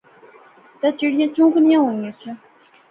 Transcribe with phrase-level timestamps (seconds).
[0.79, 2.33] تہ چڑیاں چوکانیاں ہونیاں سیا